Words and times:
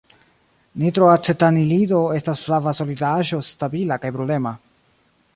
Nitroacetanilido 0.83 1.99
estas 2.19 2.41
flava 2.45 2.73
solidaĵo 2.79 3.41
stabila 3.49 3.99
kaj 4.07 4.11
brulema. 4.17 4.55